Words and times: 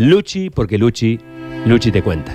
Luchi, 0.00 0.48
porque 0.48 0.78
Luchi, 0.78 1.18
Luchi 1.66 1.90
te 1.90 2.04
cuenta. 2.04 2.32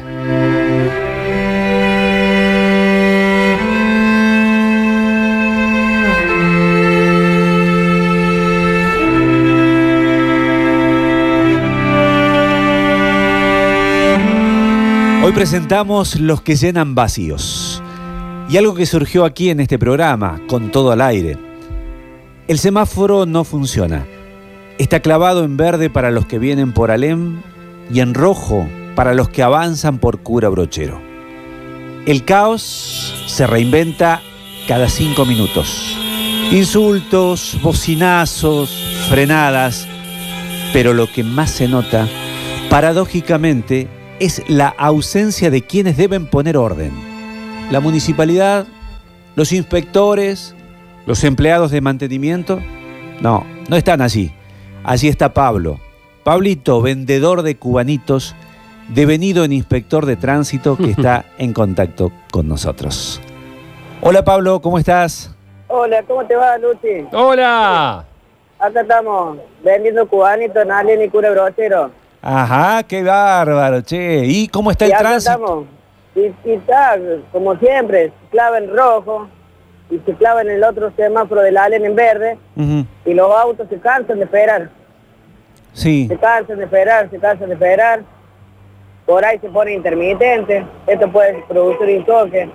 Hoy 15.24 15.32
presentamos 15.32 16.20
Los 16.20 16.42
que 16.42 16.58
llenan 16.58 16.96
vacíos. 16.96 17.82
Y 18.50 18.58
algo 18.58 18.76
que 18.76 18.86
surgió 18.86 19.24
aquí 19.24 19.50
en 19.50 19.62
este 19.62 19.80
programa, 19.80 20.42
con 20.48 20.70
todo 20.70 20.92
al 20.92 21.00
aire. 21.00 21.38
El 22.50 22.60
semáforo 22.60 23.26
no 23.26 23.46
funciona. 23.46 24.06
Está 24.78 25.00
clavado 25.00 25.46
en 25.46 25.56
verde 25.56 25.90
para 25.90 26.12
los 26.12 26.26
que 26.26 26.40
vienen 26.40 26.74
por 26.74 26.92
Alem 26.92 27.42
y 27.92 28.00
en 28.00 28.14
rojo 28.14 28.68
para 28.96 29.14
los 29.14 29.30
que 29.30 29.44
avanzan 29.44 29.98
por 29.98 30.20
Cura 30.20 30.50
Brochero. 30.50 31.02
El 32.06 32.26
caos 32.26 33.14
se 33.28 33.48
reinventa 33.48 34.22
cada 34.68 34.90
cinco 34.90 35.26
minutos. 35.26 35.98
Insultos, 36.52 37.58
bocinazos, 37.62 38.70
frenadas, 39.10 39.88
pero 40.74 40.94
lo 40.94 41.12
que 41.12 41.24
más 41.24 41.50
se 41.50 41.68
nota, 41.68 42.08
paradójicamente, 42.70 43.88
es 44.20 44.44
la 44.48 44.68
ausencia 44.68 45.50
de 45.50 45.62
quienes 45.62 45.98
deben 45.98 46.28
poner 46.28 46.58
orden. 46.58 46.92
La 47.72 47.80
municipalidad, 47.80 48.68
los 49.36 49.52
inspectores, 49.52 50.56
los 51.06 51.24
empleados 51.24 51.72
de 51.72 51.82
mantenimiento, 51.82 52.62
no, 53.22 53.46
no 53.70 53.76
están 53.76 54.02
allí. 54.02 54.32
Allí 54.84 55.08
está 55.08 55.34
Pablo. 55.34 55.80
Pablito, 56.24 56.82
vendedor 56.82 57.42
de 57.42 57.58
cubanitos, 57.58 58.36
devenido 58.90 59.44
en 59.44 59.52
inspector 59.52 60.06
de 60.06 60.16
tránsito 60.16 60.78
que 60.78 60.92
está 60.92 61.26
en 61.38 61.54
contacto 61.54 62.12
con 62.32 62.48
nosotros. 62.48 63.22
Hola 64.02 64.24
Pablo, 64.24 64.62
¿cómo 64.62 64.78
estás? 64.80 65.36
Hola, 65.68 66.04
¿cómo 66.04 66.26
te 66.26 66.36
va, 66.36 66.58
Luchi? 66.58 67.08
¡Hola! 67.12 68.06
Acá 68.60 68.82
estamos 68.82 69.38
vendiendo 69.64 70.08
cubanitos 70.08 70.62
en 70.64 70.72
Alien 70.72 71.02
y 71.02 71.10
Cura 71.10 71.32
Brochero. 71.32 71.92
Ajá, 72.22 72.84
qué 72.84 73.04
bárbaro, 73.04 73.82
che. 73.82 74.24
¿Y 74.26 74.48
cómo 74.48 74.72
está 74.72 74.86
y 74.86 74.90
el 74.90 74.94
acá 74.94 75.02
tránsito? 75.04 75.32
estamos. 75.34 75.66
Y, 76.16 76.50
y 76.50 76.54
está, 76.54 76.98
como 77.34 77.58
siempre, 77.58 78.08
se 78.22 78.30
clava 78.32 78.60
en 78.60 78.74
rojo 78.74 79.28
y 79.90 80.00
se 80.06 80.14
clava 80.14 80.42
en 80.42 80.52
el 80.52 80.64
otro 80.64 80.92
semáforo 80.96 81.42
del 81.42 81.58
Alien 81.58 81.84
en 81.86 81.96
verde 81.96 82.38
y 83.06 83.14
los 83.14 83.30
autos 83.36 83.68
se 83.70 83.78
cansan 83.80 84.20
de 84.20 84.26
esperar. 84.26 84.70
Sí, 85.74 86.08
Se 86.08 86.18
cansan 86.18 86.58
de 86.60 86.66
esperar, 86.66 87.10
se 87.10 87.20
cansan 87.20 87.50
de 87.50 87.56
esperar. 87.56 88.02
Por 89.06 89.26
ahí 89.26 89.38
se 89.40 89.50
pone 89.50 89.74
intermitente. 89.74 90.66
Esto 90.88 91.12
puede 91.12 91.44
producir 91.48 92.06
un 92.08 92.52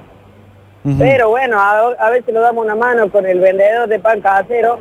ujú. 0.84 0.98
Pero 0.98 1.28
bueno, 1.30 1.60
a, 1.60 1.88
a 1.98 2.10
veces 2.10 2.32
lo 2.32 2.40
damos 2.40 2.64
una 2.64 2.74
mano 2.76 3.10
con 3.10 3.26
el 3.26 3.40
vendedor 3.40 3.88
de 3.88 3.98
pan 3.98 4.20
casero. 4.20 4.78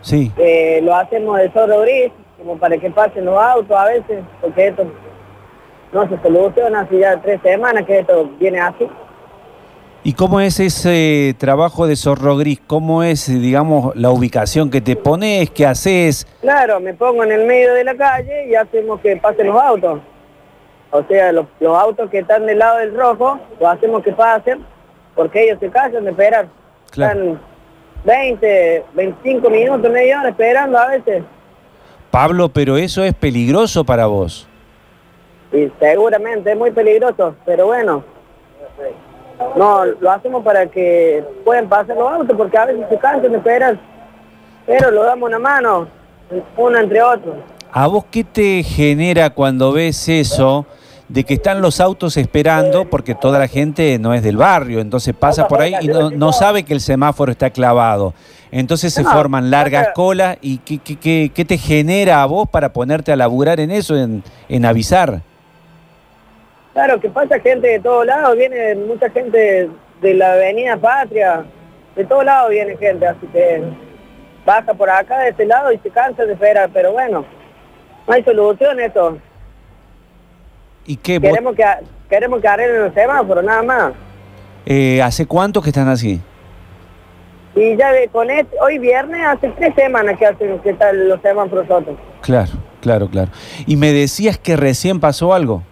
sí. 0.00 0.32
Eh, 0.36 0.80
lo 0.82 0.94
hacemos 0.96 1.38
de 1.38 1.52
solo 1.52 1.82
gris, 1.82 2.10
como 2.38 2.58
para 2.58 2.76
que 2.78 2.90
pasen 2.90 3.24
los 3.26 3.40
autos 3.40 3.76
a 3.76 3.84
veces, 3.84 4.24
porque 4.40 4.68
esto 4.68 4.90
no 5.92 6.08
se 6.08 6.20
soluciona 6.22 6.80
hace 6.80 6.98
ya 6.98 7.20
tres 7.20 7.40
semanas 7.42 7.84
que 7.84 8.00
esto 8.00 8.28
viene 8.38 8.58
así. 8.60 8.88
¿Y 10.06 10.12
cómo 10.12 10.38
es 10.38 10.60
ese 10.60 11.34
trabajo 11.36 11.88
de 11.88 11.96
zorro 11.96 12.36
gris? 12.36 12.60
¿Cómo 12.64 13.02
es, 13.02 13.26
digamos, 13.26 13.92
la 13.96 14.10
ubicación 14.10 14.70
que 14.70 14.80
te 14.80 14.94
pones? 14.94 15.50
¿Qué 15.50 15.66
haces? 15.66 16.28
Claro, 16.42 16.78
me 16.78 16.94
pongo 16.94 17.24
en 17.24 17.32
el 17.32 17.44
medio 17.44 17.74
de 17.74 17.82
la 17.82 17.96
calle 17.96 18.46
y 18.48 18.54
hacemos 18.54 19.00
que 19.00 19.16
pasen 19.16 19.48
los 19.48 19.60
autos. 19.60 19.98
O 20.92 21.02
sea, 21.08 21.32
los, 21.32 21.46
los 21.58 21.76
autos 21.76 22.08
que 22.08 22.20
están 22.20 22.46
del 22.46 22.60
lado 22.60 22.78
del 22.78 22.96
rojo, 22.96 23.40
lo 23.58 23.68
hacemos 23.68 24.04
que 24.04 24.12
pasen, 24.12 24.64
porque 25.16 25.42
ellos 25.42 25.58
se 25.58 25.70
cansan 25.70 26.04
de 26.04 26.12
esperar. 26.12 26.46
Claro. 26.92 27.20
Están 27.20 27.40
20, 28.04 28.84
25 28.94 29.50
minutos, 29.50 29.90
media 29.90 30.20
hora 30.20 30.28
esperando 30.28 30.78
a 30.78 30.86
veces. 30.86 31.24
Pablo, 32.12 32.48
pero 32.48 32.76
eso 32.76 33.02
es 33.02 33.12
peligroso 33.12 33.82
para 33.82 34.06
vos. 34.06 34.46
Y 35.52 35.68
seguramente 35.80 36.52
es 36.52 36.56
muy 36.56 36.70
peligroso, 36.70 37.34
pero 37.44 37.66
bueno. 37.66 38.04
No, 39.56 39.84
lo 39.84 40.10
hacemos 40.10 40.42
para 40.42 40.66
que 40.66 41.22
puedan 41.44 41.68
pasar 41.68 41.96
los 41.96 42.10
autos, 42.10 42.36
porque 42.36 42.56
a 42.58 42.64
veces 42.66 42.86
se 42.88 42.98
cansan 42.98 43.30
de 43.32 43.38
esperar. 43.38 43.78
Pero 44.66 44.90
lo 44.90 45.04
damos 45.04 45.28
una 45.28 45.38
mano, 45.38 45.86
uno 46.56 46.78
entre 46.78 47.02
otros. 47.02 47.34
¿A 47.72 47.86
vos 47.86 48.04
qué 48.10 48.24
te 48.24 48.62
genera 48.62 49.30
cuando 49.30 49.72
ves 49.72 50.08
eso 50.08 50.66
de 51.08 51.22
que 51.24 51.34
están 51.34 51.60
los 51.60 51.80
autos 51.80 52.16
esperando 52.16 52.88
porque 52.90 53.14
toda 53.14 53.38
la 53.38 53.46
gente 53.46 53.96
no 53.98 54.12
es 54.14 54.22
del 54.22 54.36
barrio, 54.36 54.80
entonces 54.80 55.14
pasa 55.14 55.46
por 55.46 55.60
ahí 55.60 55.74
y 55.80 55.86
no, 55.88 56.10
no 56.10 56.32
sabe 56.32 56.64
que 56.64 56.72
el 56.74 56.80
semáforo 56.80 57.30
está 57.30 57.50
clavado? 57.50 58.12
Entonces 58.50 58.92
se 58.94 59.04
forman 59.04 59.50
largas 59.50 59.88
colas 59.94 60.38
y 60.40 60.58
¿qué, 60.58 60.78
qué, 60.78 60.96
qué- 60.96 61.30
qué 61.34 61.44
te 61.44 61.58
genera 61.58 62.22
a 62.22 62.26
vos 62.26 62.48
para 62.48 62.72
ponerte 62.72 63.12
a 63.12 63.16
laburar 63.16 63.60
en 63.60 63.70
eso, 63.70 63.96
en, 63.96 64.22
en 64.48 64.64
avisar? 64.64 65.20
Claro, 66.76 67.00
que 67.00 67.08
pasa 67.08 67.40
gente 67.40 67.68
de 67.68 67.80
todos 67.80 68.04
lados, 68.04 68.36
viene 68.36 68.74
mucha 68.74 69.08
gente 69.08 69.70
de 70.02 70.14
la 70.14 70.34
Avenida 70.34 70.76
Patria, 70.76 71.42
de 71.96 72.04
todos 72.04 72.22
lados 72.22 72.50
viene 72.50 72.76
gente, 72.76 73.06
así 73.06 73.26
que 73.32 73.62
baja 74.44 74.74
por 74.74 74.90
acá 74.90 75.20
de 75.20 75.30
este 75.30 75.46
lado 75.46 75.72
y 75.72 75.78
se 75.78 75.88
cansa 75.88 76.26
de 76.26 76.34
esperar, 76.34 76.68
pero 76.74 76.92
bueno, 76.92 77.24
no 78.06 78.12
hay 78.12 78.22
solución 78.24 78.78
esto. 78.78 79.16
¿Y 80.84 80.96
qué? 80.98 81.18
Queremos 81.18 81.56
que, 81.56 81.64
queremos 82.10 82.42
que 82.42 82.48
arreglen 82.48 82.84
los 82.84 82.92
semáforos, 82.92 83.42
nada 83.42 83.62
más. 83.62 83.92
eh, 84.66 85.00
¿Hace 85.00 85.24
cuánto 85.24 85.62
que 85.62 85.70
están 85.70 85.88
así? 85.88 86.20
Y 87.54 87.74
ya 87.78 87.90
de, 87.90 88.08
con 88.08 88.28
este, 88.28 88.54
hoy 88.60 88.76
viernes 88.78 89.22
hace 89.26 89.48
tres 89.56 89.74
semanas 89.74 90.18
que 90.18 90.26
hacen 90.26 90.58
que 90.58 90.68
están 90.68 91.08
los 91.08 91.22
semáforos 91.22 91.66
rotos. 91.68 91.96
Claro, 92.20 92.52
claro, 92.82 93.08
claro. 93.08 93.30
Y 93.66 93.76
me 93.76 93.94
decías 93.94 94.36
que 94.36 94.56
recién 94.56 95.00
pasó 95.00 95.32
algo. 95.32 95.62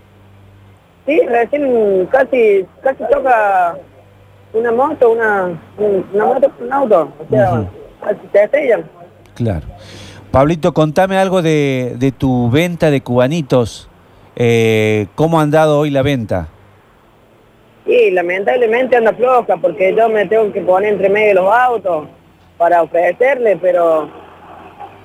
Sí, 1.06 1.20
recién 1.28 2.06
casi 2.10 2.64
casi 2.82 3.02
choca 3.12 3.76
una 4.54 4.72
moto, 4.72 5.10
una, 5.10 5.44
un- 5.78 6.06
una 6.14 6.24
moto 6.26 6.50
con 6.56 6.66
un 6.66 6.72
auto. 6.72 7.12
O 7.18 7.28
sea, 7.30 7.52
Ujú. 7.52 7.68
casi 8.02 8.20
se 8.32 8.42
estrellan. 8.44 8.84
Claro. 9.34 9.66
Pablito, 10.30 10.72
contame 10.72 11.18
algo 11.18 11.42
de, 11.42 11.94
de 11.98 12.10
tu 12.12 12.50
venta 12.50 12.90
de 12.90 13.00
cubanitos. 13.02 13.88
Eh, 14.36 15.06
¿Cómo 15.14 15.38
ha 15.38 15.42
andado 15.42 15.78
hoy 15.78 15.90
la 15.90 16.02
venta? 16.02 16.48
Y 17.86 18.10
lamentablemente 18.10 18.96
anda 18.96 19.12
floja 19.12 19.56
porque 19.58 19.94
yo 19.94 20.08
me 20.08 20.26
tengo 20.26 20.50
que 20.52 20.62
poner 20.62 20.94
entre 20.94 21.08
medio 21.10 21.28
de 21.28 21.34
los 21.34 21.52
autos 21.54 22.06
para 22.56 22.82
ofrecerle, 22.82 23.56
pero 23.60 24.08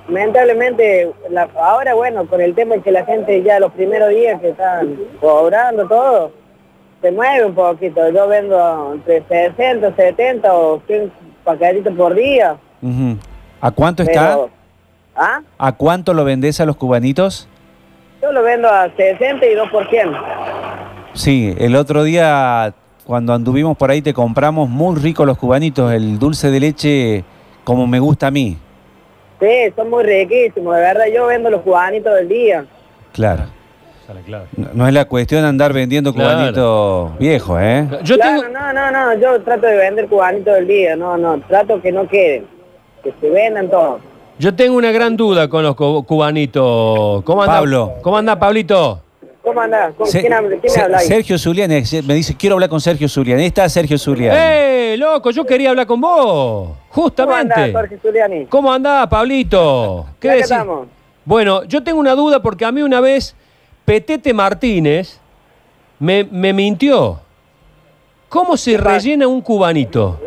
lamentablemente 0.08 1.10
la- 1.30 1.48
ahora 1.60 1.94
bueno, 1.94 2.26
con 2.26 2.40
el 2.40 2.54
tema 2.54 2.76
de 2.76 2.82
que 2.82 2.90
la 2.92 3.04
gente 3.04 3.42
ya 3.42 3.60
los 3.60 3.72
primeros 3.72 4.10
días 4.10 4.40
que 4.40 4.50
están 4.50 4.96
cobrando 5.20 5.86
todo, 5.86 6.32
se 7.02 7.10
mueve 7.12 7.46
un 7.46 7.54
poquito. 7.54 8.10
Yo 8.10 8.28
vendo 8.28 8.92
entre 8.94 9.22
60, 9.26 9.94
70 9.96 10.52
o 10.54 10.82
100 10.86 11.10
paquetitos 11.44 11.94
por 11.94 12.14
día. 12.14 12.56
¿A 13.60 13.70
cuánto 13.70 14.02
está? 14.02 14.28
pero- 14.28 14.50
¿Ah? 15.16 15.40
¿A 15.58 15.72
cuánto 15.72 16.14
lo 16.14 16.24
vendés 16.24 16.60
a 16.60 16.66
los 16.66 16.76
cubanitos? 16.76 17.46
Yo 18.22 18.32
lo 18.32 18.42
vendo 18.42 18.68
a 18.68 18.88
62 18.96 19.68
por 19.70 19.88
100. 19.90 20.10
Sí, 21.14 21.54
el 21.58 21.74
otro 21.76 22.04
día 22.04 22.72
cuando 23.04 23.32
anduvimos 23.34 23.76
por 23.76 23.90
ahí 23.90 24.02
te 24.02 24.14
compramos 24.14 24.68
muy 24.68 24.96
ricos 24.96 25.26
los 25.26 25.36
cubanitos, 25.36 25.92
el 25.92 26.18
dulce 26.18 26.50
de 26.50 26.60
leche 26.60 27.24
como 27.64 27.86
me 27.86 27.98
gusta 27.98 28.28
a 28.28 28.30
mí. 28.30 28.56
Sí, 29.40 29.72
son 29.74 29.90
muy 29.90 30.04
riquísimos, 30.04 30.74
de 30.76 30.82
verdad. 30.82 31.04
Yo 31.14 31.26
vendo 31.26 31.48
los 31.50 31.62
cubanitos 31.62 32.14
del 32.14 32.28
día. 32.28 32.64
Claro. 33.12 33.44
No, 34.56 34.68
no 34.74 34.88
es 34.88 34.92
la 34.94 35.04
cuestión 35.04 35.42
de 35.42 35.48
andar 35.48 35.72
vendiendo 35.72 36.12
Claro. 36.12 36.34
cubanitos 36.34 37.18
viejos, 37.18 37.60
¿eh? 37.62 37.86
Yo 38.02 38.16
claro, 38.16 38.40
tengo, 38.42 38.52
no, 38.58 38.72
no, 38.72 38.90
no, 38.90 39.14
yo 39.20 39.40
trato 39.42 39.66
de 39.68 39.76
vender 39.76 40.08
cubanitos 40.08 40.52
del 40.54 40.66
día, 40.66 40.96
no, 40.96 41.16
no, 41.16 41.40
trato 41.46 41.80
que 41.80 41.92
no 41.92 42.08
queden, 42.08 42.44
que 43.04 43.12
se 43.20 43.30
vendan 43.30 43.70
todos. 43.70 44.00
yo 44.38 44.52
tengo 44.54 44.76
una 44.76 44.90
gran 44.90 45.16
duda 45.16 45.48
con 45.48 45.62
los 45.62 45.76
cu- 45.76 46.04
cubanitos. 46.04 47.22
¿Cómo 47.22 47.42
anda? 47.42 47.54
Pablo. 47.54 47.92
¿Cómo 48.02 48.16
anda, 48.18 48.36
Pablito? 48.38 49.00
¿Cómo 49.42 49.60
andás? 49.60 49.94
¿Con 49.94 50.06
Se- 50.08 50.20
quién, 50.20 50.32
habla- 50.32 50.56
quién 50.60 50.72
Se- 50.72 50.80
habla 50.80 50.98
ahí? 50.98 51.06
Sergio 51.06 51.38
Zulian, 51.38 51.70
me 51.70 52.14
dice, 52.14 52.36
quiero 52.36 52.54
hablar 52.56 52.68
con 52.68 52.80
Sergio 52.80 53.08
Zulian. 53.08 53.38
Ahí 53.38 53.46
está 53.46 53.68
Sergio 53.68 53.96
Zulian. 53.96 54.34
¡Eh, 54.36 54.69
loco! 54.96 55.30
Yo 55.30 55.44
quería 55.44 55.70
hablar 55.70 55.86
con 55.86 56.00
vos. 56.00 56.16
¿Cómo 56.22 56.76
Justamente. 56.90 57.54
andás, 57.54 57.72
Jorge 57.72 57.98
Zuliani? 57.98 58.46
¿Cómo 58.46 58.72
andás, 58.72 59.06
Pablito? 59.08 60.06
¿Qué 60.18 60.28
decís? 60.28 60.44
estamos. 60.44 60.88
Bueno, 61.24 61.64
yo 61.64 61.82
tengo 61.82 62.00
una 62.00 62.14
duda 62.14 62.40
porque 62.40 62.64
a 62.64 62.72
mí 62.72 62.82
una 62.82 63.00
vez 63.00 63.34
Petete 63.84 64.32
Martínez 64.32 65.20
me, 65.98 66.24
me 66.24 66.52
mintió. 66.52 67.20
¿Cómo 68.28 68.56
se 68.56 68.76
rellena 68.76 69.26
un 69.26 69.40
cubanito? 69.40 70.18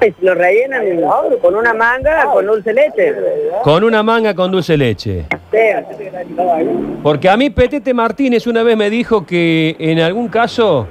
Y 0.00 0.24
lo 0.24 0.32
rellenan 0.34 0.84
con 1.42 1.56
una 1.56 1.74
manga 1.74 2.24
con 2.32 2.46
dulce 2.46 2.72
leche. 2.72 3.14
Con 3.64 3.82
una 3.82 4.02
manga 4.02 4.32
con 4.32 4.52
dulce 4.52 4.76
leche. 4.76 5.26
Sí. 5.50 5.58
Porque 7.02 7.28
a 7.28 7.36
mí 7.36 7.50
Petete 7.50 7.92
Martínez 7.92 8.46
una 8.46 8.62
vez 8.62 8.76
me 8.76 8.90
dijo 8.90 9.26
que 9.26 9.74
en 9.78 9.98
algún 9.98 10.28
caso 10.28 10.86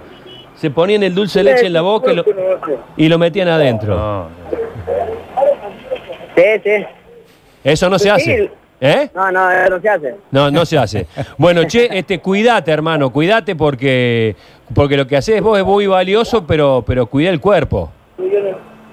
se 0.60 0.72
ponían 0.72 1.04
el 1.04 1.14
dulce 1.14 1.40
de 1.40 1.46
leche 1.46 1.68
en 1.68 1.74
la 1.74 1.82
boca 1.82 2.12
y 2.12 2.16
lo, 2.16 2.26
y 2.98 3.08
lo 3.08 3.18
metían 3.18 3.48
adentro. 3.48 4.30
Sí, 6.36 6.44
sí. 6.64 6.86
Eso 7.64 7.90
no 7.90 8.00
se 8.00 8.10
hace. 8.10 8.52
¿Eh? 8.80 9.10
No, 9.14 9.32
no, 9.32 9.52
eso 9.52 9.70
no 9.72 9.82
se 9.82 9.90
hace. 9.90 10.16
No, 10.32 10.52
no 10.52 10.66
se 10.66 10.78
hace. 10.78 11.08
Bueno, 11.38 11.64
che, 11.64 11.90
este, 11.98 12.20
cuídate, 12.20 12.72
hermano, 12.72 13.12
cuídate 13.12 13.56
porque, 13.56 14.36
porque 14.74 14.98
lo 14.98 15.08
que 15.08 15.18
haces 15.18 15.42
vos 15.42 15.58
es 15.58 15.66
muy 15.66 15.88
valioso, 15.88 16.46
pero, 16.46 16.84
pero 16.86 17.08
cuida 17.08 17.32
el 17.32 17.40
cuerpo. 17.40 17.92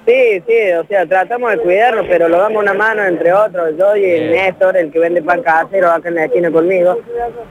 Sí, 0.07 0.43
sí, 0.47 0.73
o 0.79 0.87
sea, 0.87 1.07
tratamos 1.07 1.51
de 1.53 1.59
cuidarnos, 1.59 2.05
pero 2.07 2.29
lo 2.29 2.39
damos 2.39 2.63
una 2.63 2.75
mano 2.75 3.03
entre 3.05 3.33
otros. 3.33 3.75
Yo 3.79 3.97
y 3.97 4.05
el 4.05 4.33
Néstor, 4.33 4.77
el 4.77 4.93
que 4.93 4.99
vende 4.99 5.23
pan 5.23 5.43
casero 5.43 5.91
acá 5.91 6.09
en 6.09 6.17
la 6.17 6.25
esquina 6.27 6.51
conmigo, 6.51 6.99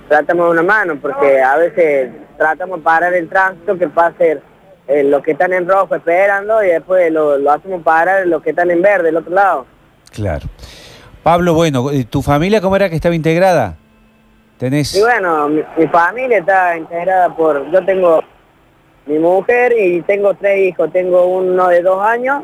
tratamos 0.08 0.46
de 0.46 0.52
una 0.52 0.64
mano 0.64 1.00
porque 1.02 1.42
a 1.42 1.58
veces 1.58 2.12
tratamos 2.38 2.78
de 2.78 2.84
parar 2.84 3.14
el 3.16 3.28
tránsito 3.28 3.76
que 3.78 3.88
pase 3.88 4.40
eh, 4.88 5.04
los 5.04 5.24
que 5.24 5.32
están 5.32 5.52
en 5.54 5.68
rojo 5.68 5.96
esperando 5.96 6.64
y 6.64 6.68
después 6.68 7.12
lo, 7.12 7.40
lo 7.40 7.52
hacemos 7.52 7.82
parar 7.82 8.28
los 8.28 8.44
que 8.44 8.52
están 8.52 8.70
en 8.70 8.84
verde, 8.84 9.06
del 9.06 9.18
otro 9.18 9.34
lado. 9.34 9.66
Claro. 10.12 10.46
Pablo, 11.24 11.56
bueno, 11.56 11.90
¿tu 12.10 12.22
familia 12.22 12.62
cómo 12.62 12.76
era 12.76 12.88
que 12.88 12.96
estaba 12.96 13.16
integrada? 13.16 13.78
¿Tenés? 14.60 14.96
Y 14.96 15.02
bueno, 15.02 15.50
mi, 15.50 15.64
mi 15.78 15.88
familia 15.88 16.38
está 16.38 16.78
integrada 16.78 17.36
por, 17.36 17.72
yo 17.72 17.84
tengo 17.84 18.22
mi 19.06 19.20
mujer 19.20 19.74
y 19.78 20.02
tengo 20.02 20.34
tres 20.34 20.70
hijos, 20.70 20.92
tengo 20.92 21.26
uno 21.26 21.68
de 21.68 21.82
dos 21.82 22.02
años, 22.02 22.44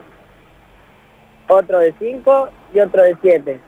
otro 1.47 1.79
de 1.79 1.93
cinco 1.99 2.49
y 2.73 2.79
otro 2.79 3.03
de 3.03 3.15
siete. 3.21 3.59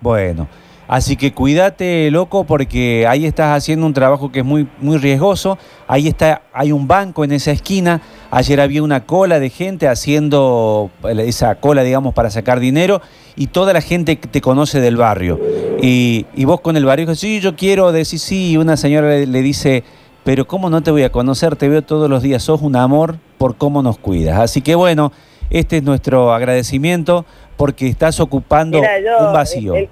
Bueno, 0.00 0.46
así 0.86 1.16
que 1.16 1.32
cuídate, 1.34 2.08
loco, 2.12 2.44
porque 2.44 3.04
ahí 3.08 3.26
estás 3.26 3.56
haciendo 3.56 3.84
un 3.84 3.92
trabajo 3.92 4.30
que 4.30 4.40
es 4.40 4.44
muy, 4.44 4.68
muy 4.78 4.96
riesgoso. 4.96 5.58
Ahí 5.88 6.06
está, 6.06 6.42
hay 6.52 6.70
un 6.70 6.86
banco 6.86 7.24
en 7.24 7.32
esa 7.32 7.50
esquina. 7.50 8.00
Ayer 8.30 8.60
había 8.60 8.82
una 8.82 9.04
cola 9.04 9.40
de 9.40 9.50
gente 9.50 9.88
haciendo 9.88 10.90
esa 11.04 11.56
cola, 11.56 11.82
digamos, 11.82 12.14
para 12.14 12.30
sacar 12.30 12.60
dinero 12.60 13.02
y 13.34 13.48
toda 13.48 13.72
la 13.72 13.80
gente 13.80 14.14
te 14.14 14.40
conoce 14.40 14.80
del 14.80 14.96
barrio. 14.96 15.40
Y, 15.82 16.26
y 16.34 16.44
vos 16.44 16.60
con 16.60 16.76
el 16.76 16.84
barrio, 16.84 17.12
sí, 17.16 17.40
yo 17.40 17.56
quiero 17.56 17.90
decir 17.90 18.20
sí. 18.20 18.52
Y 18.52 18.56
una 18.56 18.76
señora 18.76 19.08
le 19.16 19.42
dice, 19.42 19.82
pero 20.28 20.46
¿cómo 20.46 20.68
no 20.68 20.82
te 20.82 20.90
voy 20.90 21.04
a 21.04 21.10
conocer? 21.10 21.56
Te 21.56 21.70
veo 21.70 21.80
todos 21.80 22.10
los 22.10 22.22
días, 22.22 22.42
sos 22.42 22.60
un 22.60 22.76
amor 22.76 23.16
por 23.38 23.56
cómo 23.56 23.82
nos 23.82 23.96
cuidas. 23.96 24.38
Así 24.38 24.60
que 24.60 24.74
bueno, 24.74 25.10
este 25.48 25.78
es 25.78 25.82
nuestro 25.82 26.34
agradecimiento 26.34 27.24
porque 27.56 27.86
estás 27.86 28.20
ocupando 28.20 28.78
Mira, 28.78 29.00
yo, 29.00 29.26
un 29.26 29.32
vacío. 29.32 29.74
El, 29.74 29.88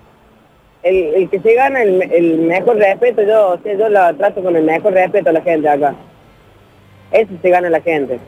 el- 0.83 1.15
el 1.15 1.31
que 1.31 1.41
se 1.41 1.55
gana 1.55 1.81
el, 1.83 2.03
el 2.13 2.37
mejor 2.41 2.77
respeto, 2.77 3.23
yo, 3.23 3.55
o 3.55 3.59
sea, 3.63 3.79
yo 3.79 3.89
la 3.89 4.13
trato 4.13 4.43
con 4.43 4.55
el 4.55 4.65
mejor 4.65 4.93
respeto 4.93 5.31
a 5.31 5.33
la 5.33 5.41
gente 5.41 5.71
acá. 5.71 5.95
Eso 7.13 7.33
se 7.41 7.49
gana 7.49 7.71
la 7.71 7.81
gente. 7.81 8.21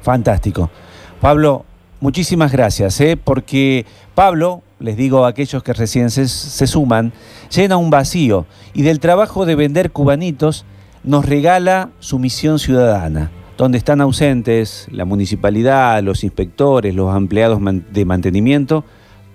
Fantástico. 0.00 0.70
Pablo, 1.20 1.66
muchísimas 2.00 2.52
gracias, 2.52 2.98
¿eh? 3.02 3.18
porque 3.22 3.84
Pablo, 4.14 4.62
les 4.78 4.96
digo 4.96 5.26
a 5.26 5.28
aquellos 5.28 5.62
que 5.62 5.74
recién 5.74 6.08
se, 6.08 6.26
se 6.26 6.66
suman, 6.66 7.12
llena 7.54 7.76
un 7.76 7.90
vacío 7.90 8.46
y 8.72 8.80
del 8.80 8.98
trabajo 8.98 9.44
de 9.44 9.56
vender 9.56 9.90
cubanitos 9.90 10.64
nos 11.04 11.26
regala 11.26 11.90
su 12.00 12.18
misión 12.18 12.58
ciudadana, 12.58 13.30
donde 13.56 13.78
están 13.78 14.00
ausentes 14.00 14.88
la 14.90 15.04
municipalidad, 15.04 16.02
los 16.02 16.24
inspectores, 16.24 16.94
los 16.94 17.14
empleados 17.16 17.60
de 17.92 18.04
mantenimiento. 18.04 18.84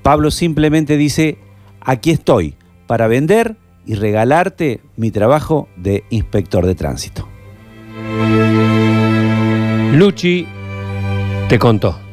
Pablo 0.03 0.31
simplemente 0.31 0.97
dice, 0.97 1.37
aquí 1.79 2.11
estoy 2.11 2.55
para 2.87 3.07
vender 3.07 3.55
y 3.85 3.95
regalarte 3.95 4.81
mi 4.97 5.11
trabajo 5.11 5.67
de 5.77 6.03
inspector 6.09 6.65
de 6.65 6.75
tránsito. 6.75 7.27
Luchi 9.93 10.47
te 11.47 11.57
contó. 11.57 12.08